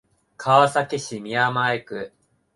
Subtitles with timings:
[0.35, 2.11] 川崎市宮前区